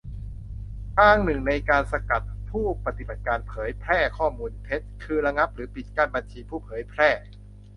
[0.97, 7.09] ทางหนึ่งในการสกัดผู้ปฏิบัติการเผยแพร่ข้อมูลเท็จ คือระงับหรือปิดกั้นบัญชีผู้เผยแพร่